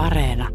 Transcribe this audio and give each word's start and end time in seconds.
Areena. 0.00 0.48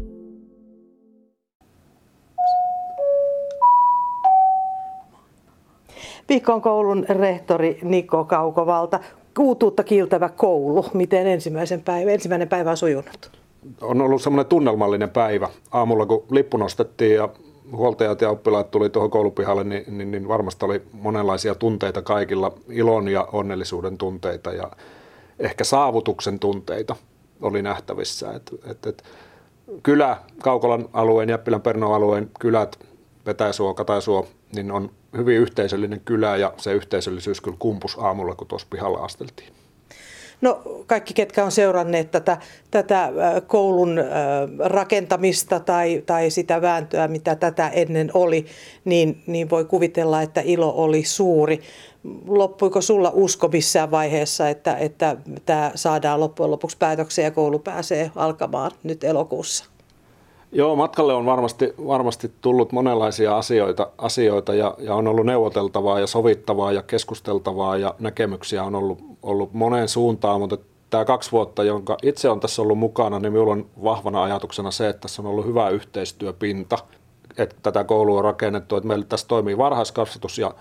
Viikon 6.28 6.62
koulun 6.62 7.04
rehtori 7.08 7.78
Niko 7.82 8.24
Kaukovalta. 8.24 9.00
Uutuutta 9.38 9.82
kiiltävä 9.84 10.28
koulu. 10.28 10.86
Miten 10.94 11.26
ensimmäisen 11.26 11.82
päivä, 11.82 12.10
ensimmäinen 12.10 12.48
päivä 12.48 12.70
on 12.70 12.76
sujunut? 12.76 13.30
On 13.80 14.00
ollut 14.00 14.22
semmoinen 14.22 14.46
tunnelmallinen 14.46 15.10
päivä. 15.10 15.48
Aamulla 15.70 16.06
kun 16.06 16.24
lippu 16.30 16.56
nostettiin 16.56 17.14
ja 17.14 17.28
huoltajat 17.72 18.20
ja 18.20 18.30
oppilaat 18.30 18.70
tuli 18.70 18.90
tuohon 18.90 19.10
koulupihalle, 19.10 19.64
niin, 19.64 19.98
niin, 19.98 20.10
niin 20.10 20.28
varmasti 20.28 20.64
oli 20.64 20.82
monenlaisia 20.92 21.54
tunteita 21.54 22.02
kaikilla, 22.02 22.52
ilon 22.68 23.08
ja 23.08 23.28
onnellisuuden 23.32 23.98
tunteita 23.98 24.52
ja 24.52 24.70
ehkä 25.38 25.64
saavutuksen 25.64 26.38
tunteita 26.38 26.96
oli 27.42 27.62
nähtävissä. 27.62 28.32
Et, 28.32 28.54
et, 28.70 28.86
et, 28.86 29.02
kylä, 29.82 30.16
Kaukolan 30.42 30.88
alueen, 30.92 31.28
Jäppilän 31.28 31.62
Pernon 31.62 31.94
alueen 31.94 32.30
kylät, 32.40 32.78
Petäisuo, 33.24 33.74
Kataisuo, 33.74 34.28
niin 34.54 34.72
on 34.72 34.90
hyvin 35.16 35.38
yhteisöllinen 35.38 36.00
kylä 36.04 36.36
ja 36.36 36.52
se 36.56 36.72
yhteisöllisyys 36.72 37.40
kyllä 37.40 37.56
kumpus 37.58 37.98
aamulla, 38.00 38.34
kun 38.34 38.46
tuossa 38.46 38.68
pihalla 38.70 38.98
asteltiin. 38.98 39.52
No 40.40 40.62
kaikki, 40.86 41.14
ketkä 41.14 41.44
on 41.44 41.52
seuranneet 41.52 42.10
tätä, 42.10 42.36
tätä 42.70 43.12
koulun 43.46 44.00
rakentamista 44.58 45.60
tai, 45.60 46.02
tai 46.06 46.30
sitä 46.30 46.62
vääntöä, 46.62 47.08
mitä 47.08 47.34
tätä 47.34 47.68
ennen 47.68 48.10
oli, 48.14 48.46
niin, 48.84 49.22
niin 49.26 49.50
voi 49.50 49.64
kuvitella, 49.64 50.22
että 50.22 50.40
ilo 50.44 50.74
oli 50.76 51.04
suuri. 51.04 51.60
Loppuiko 52.26 52.80
sulla 52.80 53.10
usko 53.14 53.48
missään 53.48 53.90
vaiheessa, 53.90 54.48
että, 54.48 54.76
että 54.76 55.16
tämä 55.46 55.72
saadaan 55.74 56.20
loppujen 56.20 56.50
lopuksi 56.50 56.76
päätökseen 56.78 57.24
ja 57.24 57.30
koulu 57.30 57.58
pääsee 57.58 58.10
alkamaan 58.16 58.70
nyt 58.82 59.04
elokuussa? 59.04 59.64
Joo, 60.52 60.76
matkalle 60.76 61.14
on 61.14 61.26
varmasti, 61.26 61.74
varmasti 61.86 62.32
tullut 62.40 62.72
monenlaisia 62.72 63.36
asioita, 63.36 63.90
asioita 63.98 64.54
ja, 64.54 64.74
ja 64.78 64.94
on 64.94 65.06
ollut 65.06 65.26
neuvoteltavaa 65.26 66.00
ja 66.00 66.06
sovittavaa 66.06 66.72
ja 66.72 66.82
keskusteltavaa 66.82 67.76
ja 67.76 67.94
näkemyksiä 67.98 68.64
on 68.64 68.74
ollut, 68.74 68.98
ollut 69.26 69.52
moneen 69.54 69.88
suuntaan, 69.88 70.40
mutta 70.40 70.58
tämä 70.90 71.04
kaksi 71.04 71.32
vuotta, 71.32 71.64
jonka 71.64 71.96
itse 72.02 72.28
on 72.28 72.40
tässä 72.40 72.62
ollut 72.62 72.78
mukana, 72.78 73.18
niin 73.18 73.32
minulla 73.32 73.52
on 73.52 73.66
vahvana 73.84 74.22
ajatuksena 74.22 74.70
se, 74.70 74.88
että 74.88 75.00
tässä 75.00 75.22
on 75.22 75.28
ollut 75.28 75.46
hyvä 75.46 75.68
yhteistyöpinta, 75.68 76.78
että 77.38 77.56
tätä 77.62 77.84
koulua 77.84 78.18
on 78.18 78.24
rakennettu, 78.24 78.76
että 78.76 78.88
meillä 78.88 79.04
tässä 79.08 79.28
toimii 79.28 79.58
varhaiskasvatus 79.58 80.38
ja 80.38 80.54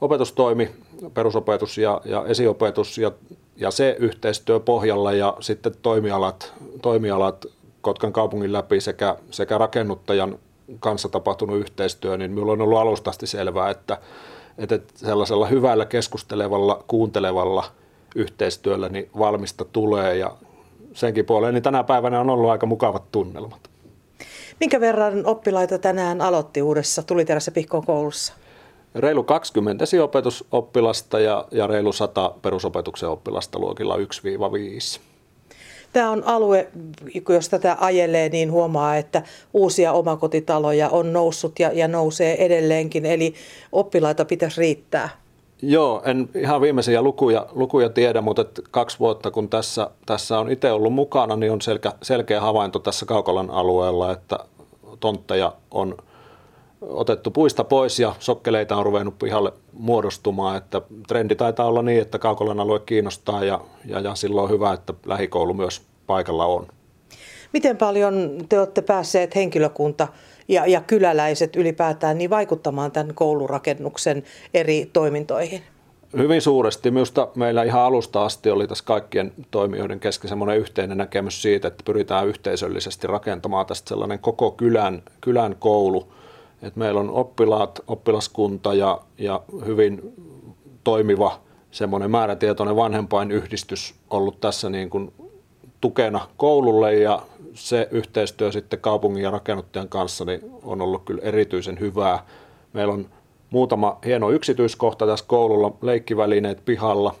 opetustoimi, 0.00 0.70
perusopetus 1.14 1.78
ja, 1.78 2.00
ja 2.04 2.24
esiopetus 2.26 2.98
ja, 2.98 3.12
ja 3.56 3.70
se 3.70 3.96
yhteistyö 3.98 4.60
pohjalla 4.60 5.12
ja 5.12 5.36
sitten 5.40 5.72
toimialat, 5.82 6.52
toimialat 6.82 7.46
Kotkan 7.84 8.12
kaupungin 8.12 8.52
läpi 8.52 8.80
sekä, 8.80 9.16
sekä 9.30 9.58
rakennuttajan 9.58 10.38
kanssa 10.80 11.08
tapahtunut 11.08 11.58
yhteistyö, 11.58 12.16
niin 12.16 12.30
minulla 12.30 12.52
on 12.52 12.60
ollut 12.60 12.78
alustasti 12.78 13.26
selvää, 13.26 13.70
että, 13.70 13.98
että 14.58 14.80
sellaisella 14.94 15.46
hyvällä 15.46 15.86
keskustelevalla, 15.86 16.84
kuuntelevalla 16.88 17.64
yhteistyöllä 18.14 18.88
niin 18.88 19.10
valmista 19.18 19.64
tulee 19.64 20.16
ja 20.16 20.36
senkin 20.92 21.26
puoleen 21.26 21.54
niin 21.54 21.62
tänä 21.62 21.84
päivänä 21.84 22.20
on 22.20 22.30
ollut 22.30 22.50
aika 22.50 22.66
mukavat 22.66 23.12
tunnelmat. 23.12 23.70
Minkä 24.60 24.80
verran 24.80 25.26
oppilaita 25.26 25.78
tänään 25.78 26.20
aloitti 26.20 26.62
uudessa 26.62 27.02
Tuliterässä 27.02 27.50
Pihkon 27.50 27.86
koulussa? 27.86 28.32
Reilu 28.94 29.22
20 29.22 29.82
esiopetusoppilasta 29.82 31.20
ja, 31.20 31.44
ja 31.50 31.66
reilu 31.66 31.92
100 31.92 32.34
perusopetuksen 32.42 33.08
oppilasta 33.08 33.58
luokilla 33.58 33.96
1-5. 33.96 34.00
Tämä 35.92 36.10
on 36.10 36.24
alue, 36.24 36.68
jos 37.28 37.48
tätä 37.48 37.76
ajelee, 37.80 38.28
niin 38.28 38.52
huomaa, 38.52 38.96
että 38.96 39.22
uusia 39.52 39.92
omakotitaloja 39.92 40.88
on 40.88 41.12
noussut 41.12 41.58
ja, 41.58 41.70
ja 41.72 41.88
nousee 41.88 42.44
edelleenkin, 42.44 43.06
eli 43.06 43.34
oppilaita 43.72 44.24
pitäisi 44.24 44.60
riittää. 44.60 45.23
Joo, 45.66 46.02
en 46.04 46.28
ihan 46.34 46.60
viimeisiä 46.60 47.02
lukuja, 47.02 47.46
lukuja 47.52 47.88
tiedä, 47.88 48.20
mutta 48.20 48.44
kaksi 48.70 48.98
vuotta 48.98 49.30
kun 49.30 49.48
tässä, 49.48 49.90
tässä 50.06 50.38
on 50.38 50.52
itse 50.52 50.72
ollut 50.72 50.92
mukana, 50.92 51.36
niin 51.36 51.52
on 51.52 51.60
selkeä, 51.60 51.92
selkeä 52.02 52.40
havainto 52.40 52.78
tässä 52.78 53.06
Kaukolan 53.06 53.50
alueella, 53.50 54.12
että 54.12 54.38
tontteja 55.00 55.52
on 55.70 55.96
otettu 56.80 57.30
puista 57.30 57.64
pois 57.64 58.00
ja 58.00 58.14
sokkeleita 58.18 58.76
on 58.76 58.86
ruvennut 58.86 59.18
pihalle 59.18 59.52
muodostumaan. 59.72 60.56
Että 60.56 60.82
trendi 61.08 61.34
taitaa 61.34 61.66
olla 61.66 61.82
niin, 61.82 62.02
että 62.02 62.18
Kaukolan 62.18 62.60
alue 62.60 62.80
kiinnostaa 62.80 63.44
ja, 63.44 63.60
ja, 63.84 64.00
ja 64.00 64.14
silloin 64.14 64.44
on 64.44 64.50
hyvä, 64.50 64.72
että 64.72 64.94
lähikoulu 65.06 65.54
myös 65.54 65.82
paikalla 66.06 66.46
on. 66.46 66.66
Miten 67.52 67.76
paljon 67.76 68.30
te 68.48 68.58
olette 68.58 68.82
päässeet 68.82 69.34
henkilökunta 69.34 70.08
ja, 70.48 70.66
ja 70.66 70.80
kyläläiset 70.80 71.56
ylipäätään 71.56 72.18
niin 72.18 72.30
vaikuttamaan 72.30 72.92
tämän 72.92 73.14
koulurakennuksen 73.14 74.22
eri 74.54 74.90
toimintoihin? 74.92 75.62
Hyvin 76.16 76.42
suuresti. 76.42 76.90
Minusta 76.90 77.28
meillä 77.34 77.62
ihan 77.62 77.82
alusta 77.82 78.24
asti 78.24 78.50
oli 78.50 78.68
tässä 78.68 78.84
kaikkien 78.84 79.32
toimijoiden 79.50 80.00
kesken 80.00 80.28
semmoinen 80.28 80.58
yhteinen 80.58 80.98
näkemys 80.98 81.42
siitä, 81.42 81.68
että 81.68 81.82
pyritään 81.84 82.28
yhteisöllisesti 82.28 83.06
rakentamaan 83.06 83.66
tästä 83.66 83.88
sellainen 83.88 84.18
koko 84.18 84.50
kylän, 84.50 85.02
kylän 85.20 85.56
koulu– 85.58 86.06
et 86.64 86.76
meillä 86.76 87.00
on 87.00 87.10
oppilaat, 87.10 87.80
oppilaskunta 87.86 88.74
ja, 88.74 89.00
ja 89.18 89.40
hyvin 89.66 90.14
toimiva 90.84 91.40
semmoinen 91.70 92.10
määrätietoinen 92.10 92.76
vanhempainyhdistys 92.76 93.94
ollut 94.10 94.40
tässä 94.40 94.70
niin 94.70 94.90
kuin 94.90 95.12
tukena 95.80 96.28
koululle 96.36 96.94
ja 96.94 97.22
se 97.54 97.88
yhteistyö 97.90 98.52
sitten 98.52 98.80
kaupungin 98.80 99.22
ja 99.22 99.30
rakennuttajan 99.30 99.88
kanssa 99.88 100.24
niin 100.24 100.40
on 100.62 100.80
ollut 100.80 101.04
kyllä 101.04 101.22
erityisen 101.22 101.80
hyvää. 101.80 102.26
Meillä 102.72 102.94
on 102.94 103.06
muutama 103.50 103.98
hieno 104.04 104.30
yksityiskohta 104.30 105.06
tässä 105.06 105.24
koululla, 105.28 105.76
leikkivälineet 105.82 106.64
pihalla, 106.64 107.14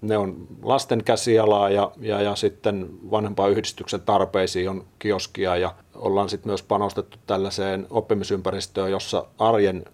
ne 0.00 0.18
on 0.18 0.46
lasten 0.62 1.04
käsialaa 1.04 1.70
ja, 1.70 1.92
ja, 2.00 2.22
ja 2.22 2.36
sitten 2.36 2.88
vanhempaan 3.10 3.50
yhdistyksen 3.50 4.00
tarpeisiin 4.00 4.70
on 4.70 4.84
kioskia 4.98 5.56
ja 5.56 5.74
ollaan 5.94 6.28
sitten 6.28 6.50
myös 6.50 6.62
panostettu 6.62 7.18
tällaiseen 7.26 7.86
oppimisympäristöön, 7.90 8.90
jossa 8.90 9.26
arjen 9.38 9.84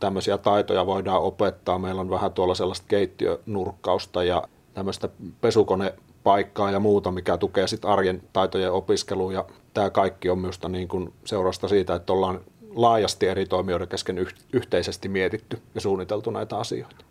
tämmöisiä 0.00 0.38
taitoja 0.38 0.86
voidaan 0.86 1.22
opettaa. 1.22 1.78
Meillä 1.78 2.00
on 2.00 2.10
vähän 2.10 2.32
tuolla 2.32 2.54
sellaista 2.54 2.86
keittiönurkkausta 2.88 4.24
ja 4.24 4.42
tämmöistä 4.74 5.08
pesukonepaikkaa 6.24 6.70
ja 6.70 6.80
muuta, 6.80 7.10
mikä 7.10 7.36
tukee 7.36 7.68
sitten 7.68 7.90
arjen 7.90 8.22
taitojen 8.32 8.72
opiskelua. 8.72 9.32
Ja 9.32 9.44
tämä 9.74 9.90
kaikki 9.90 10.30
on 10.30 10.38
minusta 10.38 10.68
niin 10.68 10.88
kuin 10.88 11.12
seurasta 11.24 11.68
siitä, 11.68 11.94
että 11.94 12.12
ollaan 12.12 12.40
laajasti 12.74 13.26
eri 13.26 13.46
toimijoiden 13.46 13.88
kesken 13.88 14.26
yhteisesti 14.52 15.08
mietitty 15.08 15.58
ja 15.74 15.80
suunniteltu 15.80 16.30
näitä 16.30 16.56
asioita. 16.56 17.04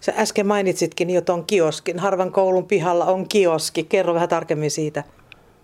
Sä 0.00 0.12
äsken 0.16 0.46
mainitsitkin 0.46 1.10
jo 1.10 1.20
tuon 1.20 1.44
kioskin. 1.44 1.98
Harvan 1.98 2.32
koulun 2.32 2.66
pihalla 2.66 3.04
on 3.04 3.28
kioski. 3.28 3.84
Kerro 3.84 4.14
vähän 4.14 4.28
tarkemmin 4.28 4.70
siitä. 4.70 5.04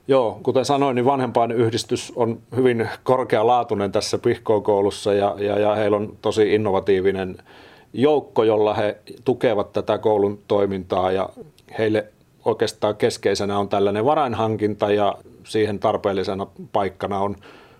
Joo, 0.09 0.41
kuten 0.43 0.65
sanoin, 0.65 0.95
niin 0.95 1.05
vanhempain 1.05 1.53
yhdistys 1.53 2.13
on 2.17 2.39
hyvin 2.57 2.89
korkealaatuinen 3.03 3.93
tässä 3.93 4.19
Pihkoon 4.19 4.63
koulussa 4.63 5.15
ja, 5.15 5.37
ja, 5.39 5.59
ja 5.59 5.75
heillä 5.75 5.97
on 5.97 6.17
tosi 6.23 6.55
innovatiivinen 6.55 7.37
joukko, 7.93 8.45
jolla 8.45 8.75
he 8.75 8.99
tukevat 9.25 9.73
tätä 9.73 9.99
koulun 9.99 10.39
toimintaa 10.49 11.13
ja 11.13 11.29
heille 11.79 12.13
oikeastaan 12.47 12.97
keskeisenä 12.97 13.59
on 13.59 13.69
tällainen 13.69 14.05
varainhankinta 14.05 14.91
ja 14.91 15.15
siihen 15.45 15.79
tarpeellisena 15.79 16.47
paikkana 16.73 17.19
on 17.19 17.37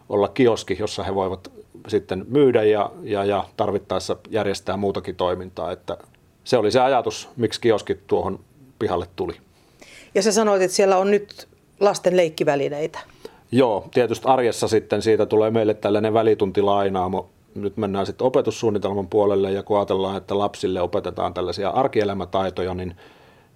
olla 0.09 0.29
kioski, 0.29 0.77
jossa 0.81 1.03
he 1.03 1.15
voivat 1.15 1.51
sitten 1.89 2.27
myydä 2.29 2.63
ja, 2.63 2.91
ja, 3.03 3.25
ja 3.25 3.45
tarvittaessa 3.57 4.17
järjestää 4.31 4.77
muutakin 4.77 5.17
toimintaa, 5.17 5.73
että 5.73 5.99
se 6.45 6.57
oli 6.57 6.71
se 6.71 6.81
ajatus, 6.81 7.29
miksi 7.37 7.61
kioskit 7.61 8.07
tuohon 8.07 8.41
pihalle 8.79 9.07
tuli. 9.17 9.37
Ja 10.15 10.23
sä 10.23 10.33
sanoit, 10.33 10.63
että 10.63 10.77
siellä 10.77 10.99
on 10.99 11.11
nyt 11.11 11.49
lasten 11.81 12.17
leikkivälineitä. 12.17 12.99
Joo, 13.53 13.85
tietysti 13.95 14.29
arjessa 14.29 14.69
sitten 14.69 15.03
siitä 15.03 15.27
tulee 15.27 15.51
meille 15.51 15.75
tällainen 15.75 16.15
välituntilainaamo. 16.15 17.29
Nyt 17.55 17.77
mennään 17.77 18.07
sitten 18.07 18.27
opetussuunnitelman 18.27 19.07
puolelle 19.09 19.53
ja 19.53 19.63
kun 19.63 19.77
ajatellaan, 19.77 20.17
että 20.17 20.39
lapsille 20.39 20.81
opetetaan 20.81 21.35
tällaisia 21.35 21.71
arkielämätaitoja, 21.71 22.75
niin, 22.75 22.95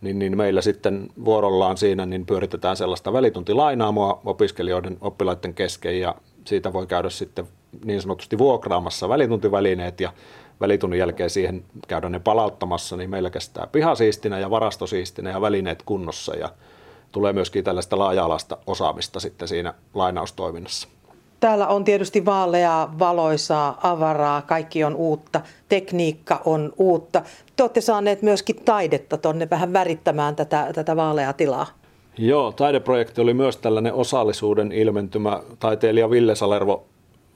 niin, 0.00 0.18
niin 0.18 0.36
meillä 0.36 0.60
sitten 0.60 1.08
vuorollaan 1.24 1.76
siinä 1.76 2.06
niin 2.06 2.26
pyöritetään 2.26 2.76
sellaista 2.76 3.12
välituntilainaamoa 3.12 4.20
opiskelijoiden 4.24 4.98
oppilaiden 5.00 5.54
kesken 5.54 6.00
ja 6.00 6.14
siitä 6.44 6.72
voi 6.72 6.86
käydä 6.86 7.10
sitten 7.10 7.48
niin 7.84 8.02
sanotusti 8.02 8.38
vuokraamassa 8.38 9.08
välituntivälineet 9.08 10.00
ja 10.00 10.12
välitunnin 10.60 10.98
jälkeen 10.98 11.30
siihen 11.30 11.64
käydä 11.88 12.08
ne 12.08 12.18
palauttamassa, 12.18 12.96
niin 12.96 13.10
meillä 13.10 13.30
kestää 13.30 13.66
pihasiistinä 13.66 14.38
ja 14.38 14.50
varastosiistinä 14.50 15.30
ja 15.30 15.40
välineet 15.40 15.82
kunnossa 15.82 16.36
ja 16.36 16.50
tulee 17.12 17.32
myöskin 17.32 17.64
tällaista 17.64 17.98
laaja-alaista 17.98 18.58
osaamista 18.66 19.20
sitten 19.20 19.48
siinä 19.48 19.74
lainaustoiminnassa. 19.94 20.88
Täällä 21.40 21.68
on 21.68 21.84
tietysti 21.84 22.24
vaaleaa, 22.24 22.94
valoisaa, 22.98 23.80
avaraa, 23.82 24.42
kaikki 24.42 24.84
on 24.84 24.96
uutta, 24.96 25.40
tekniikka 25.68 26.40
on 26.44 26.72
uutta. 26.76 27.22
Te 27.56 27.62
olette 27.62 27.80
saaneet 27.80 28.22
myöskin 28.22 28.56
taidetta 28.64 29.18
tuonne 29.18 29.50
vähän 29.50 29.72
värittämään 29.72 30.36
tätä, 30.36 30.70
tätä 30.74 30.96
vaaleaa 30.96 31.32
tilaa. 31.32 31.66
Joo, 32.18 32.52
taideprojekti 32.52 33.20
oli 33.20 33.34
myös 33.34 33.56
tällainen 33.56 33.94
osallisuuden 33.94 34.72
ilmentymä. 34.72 35.40
Taiteilija 35.58 36.10
Ville 36.10 36.34
Salervo 36.34 36.86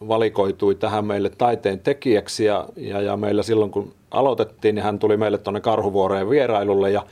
valikoitui 0.08 0.74
tähän 0.74 1.04
meille 1.04 1.30
taiteen 1.30 1.78
tekijäksi 1.80 2.44
ja, 2.44 2.68
ja, 2.76 3.00
ja 3.00 3.16
meillä 3.16 3.42
silloin 3.42 3.70
kun 3.70 3.92
aloitettiin, 4.10 4.74
niin 4.74 4.82
hän 4.84 4.98
tuli 4.98 5.16
meille 5.16 5.38
tuonne 5.38 5.60
Karhuvuoreen 5.60 6.30
vierailulle 6.30 6.90
ja 6.90 7.02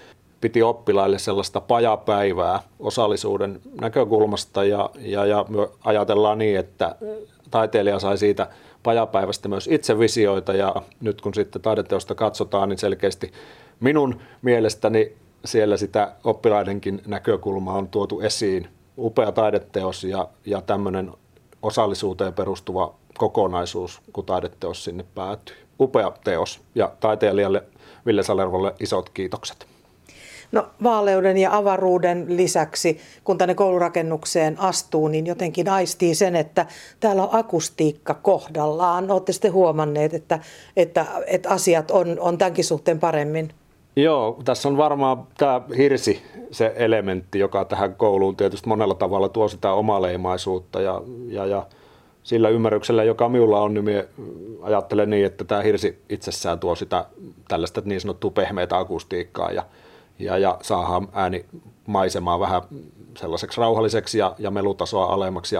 piti 0.42 0.62
oppilaille 0.62 1.18
sellaista 1.18 1.60
pajapäivää 1.60 2.60
osallisuuden 2.78 3.60
näkökulmasta 3.80 4.64
ja, 4.64 4.90
ja, 4.98 5.26
ja 5.26 5.44
ajatellaan 5.84 6.38
niin, 6.38 6.58
että 6.58 6.96
taiteilija 7.50 7.98
sai 7.98 8.18
siitä 8.18 8.48
pajapäivästä 8.82 9.48
myös 9.48 9.68
itse 9.72 9.98
visioita 9.98 10.52
ja 10.52 10.74
nyt 11.00 11.20
kun 11.20 11.34
sitten 11.34 11.62
taideteosta 11.62 12.14
katsotaan, 12.14 12.68
niin 12.68 12.78
selkeästi 12.78 13.32
minun 13.80 14.20
mielestäni 14.42 15.12
siellä 15.44 15.76
sitä 15.76 16.12
oppilaidenkin 16.24 17.02
näkökulmaa 17.06 17.78
on 17.78 17.88
tuotu 17.88 18.20
esiin. 18.20 18.68
Upea 18.98 19.32
taideteos 19.32 20.04
ja, 20.04 20.28
ja 20.46 20.60
tämmöinen 20.60 21.12
osallisuuteen 21.62 22.32
perustuva 22.32 22.94
kokonaisuus, 23.18 24.00
kun 24.12 24.24
taideteos 24.24 24.84
sinne 24.84 25.04
päätyy. 25.14 25.56
Upea 25.80 26.12
teos 26.24 26.60
ja 26.74 26.92
taiteilijalle 27.00 27.64
Ville 28.06 28.22
Salervolle 28.22 28.74
isot 28.80 29.08
kiitokset. 29.08 29.66
No 30.52 30.66
vaaleuden 30.82 31.38
ja 31.38 31.56
avaruuden 31.56 32.26
lisäksi, 32.28 32.98
kun 33.24 33.38
tänne 33.38 33.54
koulurakennukseen 33.54 34.60
astuu, 34.60 35.08
niin 35.08 35.26
jotenkin 35.26 35.68
aistii 35.68 36.14
sen, 36.14 36.36
että 36.36 36.66
täällä 37.00 37.22
on 37.22 37.28
akustiikka 37.32 38.14
kohdallaan. 38.14 39.10
Olette 39.10 39.32
sitten 39.32 39.52
huomanneet, 39.52 40.14
että, 40.14 40.38
että, 40.76 41.06
että 41.26 41.50
asiat 41.50 41.90
on, 41.90 42.20
on 42.20 42.38
tämänkin 42.38 42.64
suhteen 42.64 42.98
paremmin? 42.98 43.50
Joo, 43.96 44.38
tässä 44.44 44.68
on 44.68 44.76
varmaan 44.76 45.26
tämä 45.38 45.60
hirsi 45.76 46.22
se 46.50 46.72
elementti, 46.76 47.38
joka 47.38 47.64
tähän 47.64 47.94
kouluun 47.94 48.36
tietysti 48.36 48.68
monella 48.68 48.94
tavalla 48.94 49.28
tuo 49.28 49.48
sitä 49.48 49.72
omaleimaisuutta 49.72 50.80
ja, 50.80 51.02
ja, 51.28 51.46
ja 51.46 51.66
sillä 52.22 52.48
ymmärryksellä, 52.48 53.04
joka 53.04 53.28
minulla 53.28 53.60
on, 53.60 53.74
niin 53.74 53.84
minä 53.84 54.04
ajattelen 54.62 55.10
niin, 55.10 55.26
että 55.26 55.44
tämä 55.44 55.62
hirsi 55.62 56.02
itsessään 56.08 56.58
tuo 56.58 56.74
sitä 56.74 57.04
tällaista 57.48 57.82
niin 57.84 58.00
sanottua 58.00 58.30
pehmeitä 58.30 58.78
akustiikkaa 58.78 59.50
ja, 59.50 59.62
ja, 60.24 60.38
ja 60.38 60.58
saadaan 60.62 61.08
ääni 61.12 61.44
maisemaa 61.86 62.40
vähän 62.40 62.62
sellaiseksi 63.18 63.60
rauhalliseksi 63.60 64.18
ja, 64.18 64.34
ja 64.38 64.50
melutasoa 64.50 65.04
alemmaksi. 65.06 65.56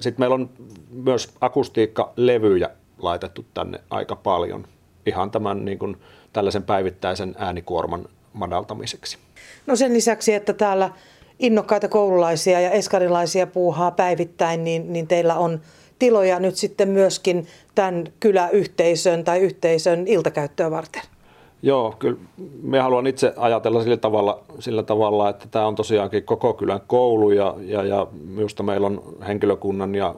Sitten 0.00 0.22
meillä 0.22 0.34
on 0.34 0.50
myös 0.90 1.30
akustiikkalevyjä 1.40 2.70
laitettu 2.98 3.44
tänne 3.54 3.80
aika 3.90 4.16
paljon 4.16 4.66
ihan 5.06 5.30
tämän 5.30 5.64
niin 5.64 5.78
kuin, 5.78 5.96
tällaisen 6.32 6.62
päivittäisen 6.62 7.34
äänikuorman 7.38 8.08
madaltamiseksi. 8.32 9.18
No 9.66 9.76
sen 9.76 9.92
lisäksi, 9.92 10.34
että 10.34 10.52
täällä 10.52 10.90
innokkaita 11.38 11.88
koululaisia 11.88 12.60
ja 12.60 12.70
eskarilaisia 12.70 13.46
puuhaa 13.46 13.90
päivittäin, 13.90 14.64
niin, 14.64 14.92
niin 14.92 15.06
teillä 15.06 15.34
on 15.34 15.60
tiloja 15.98 16.40
nyt 16.40 16.56
sitten 16.56 16.88
myöskin 16.88 17.46
tämän 17.74 18.04
kyläyhteisön 18.20 19.24
tai 19.24 19.38
yhteisön 19.38 20.06
iltakäyttöä 20.06 20.70
varten. 20.70 21.02
Joo, 21.66 21.94
kyllä 21.98 22.18
me 22.62 22.80
haluan 22.80 23.06
itse 23.06 23.32
ajatella 23.36 23.82
sillä 23.82 23.96
tavalla, 23.96 24.40
sillä 24.58 24.82
tavalla 24.82 25.28
että 25.28 25.46
tämä 25.50 25.66
on 25.66 25.74
tosiaankin 25.74 26.24
koko 26.24 26.54
kylän 26.54 26.80
koulu 26.86 27.30
ja, 27.30 27.54
ja, 27.60 27.84
ja 27.84 28.06
minusta 28.24 28.62
meillä 28.62 28.86
on 28.86 29.02
henkilökunnan 29.26 29.94
ja, 29.94 30.14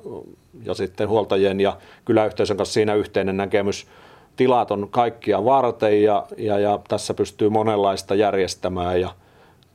ja 0.64 0.74
sitten 0.74 1.08
huoltajien 1.08 1.60
ja 1.60 1.76
kyläyhteisön 2.04 2.56
kanssa 2.56 2.72
siinä 2.72 2.94
yhteinen 2.94 3.36
näkemys– 3.36 3.86
tilat 4.38 4.70
on 4.70 4.88
kaikkia 4.90 5.44
varten 5.44 6.02
ja, 6.02 6.26
ja, 6.36 6.58
ja 6.58 6.78
tässä 6.88 7.14
pystyy 7.14 7.48
monenlaista 7.48 8.14
järjestämään 8.14 9.00
ja 9.00 9.10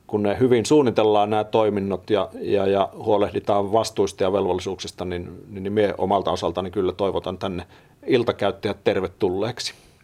kun 0.06 0.22
ne 0.22 0.36
hyvin 0.40 0.66
suunnitellaan 0.66 1.30
nämä 1.30 1.44
toiminnot 1.44 2.10
ja, 2.10 2.28
ja, 2.40 2.66
ja 2.66 2.88
huolehditaan 2.94 3.72
vastuista 3.72 4.22
ja 4.22 4.32
velvollisuuksista, 4.32 5.04
niin, 5.04 5.44
niin, 5.50 5.62
niin 5.62 5.72
minä 5.72 5.94
omalta 5.98 6.30
osaltani 6.30 6.70
kyllä 6.70 6.92
toivotan 6.92 7.38
tänne 7.38 7.66
iltakäyttäjät 8.06 8.84
tervetulleeksi. 8.84 9.74